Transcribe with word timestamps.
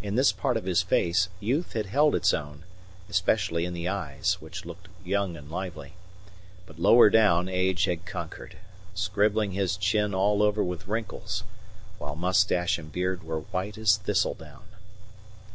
In 0.00 0.14
this 0.14 0.32
part 0.32 0.56
of 0.56 0.64
his 0.64 0.80
face 0.80 1.28
youth 1.38 1.74
had 1.74 1.84
held 1.84 2.14
its 2.14 2.32
own, 2.32 2.64
especially 3.10 3.66
in 3.66 3.74
the 3.74 3.88
eyes, 3.88 4.38
which 4.40 4.64
looked 4.64 4.88
young 5.04 5.36
and 5.36 5.50
lively. 5.50 5.92
But 6.64 6.78
lower 6.78 7.10
down 7.10 7.46
age 7.46 7.84
had 7.84 8.06
conquered, 8.06 8.56
scribbling 8.94 9.52
his 9.52 9.72
skin 9.74 10.14
all 10.14 10.42
over 10.42 10.64
with 10.64 10.88
wrinkles, 10.88 11.44
while 11.98 12.16
moustache 12.16 12.78
and 12.78 12.90
beard 12.90 13.22
were 13.22 13.40
white 13.40 13.76
as 13.76 13.98
thistledown. 13.98 14.64